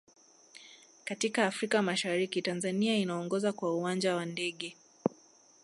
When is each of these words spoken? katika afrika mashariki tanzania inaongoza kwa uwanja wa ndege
katika 1.05 1.45
afrika 1.47 1.81
mashariki 1.81 2.41
tanzania 2.41 2.97
inaongoza 2.97 3.53
kwa 3.53 3.75
uwanja 3.75 4.15
wa 4.15 4.25
ndege 4.25 4.75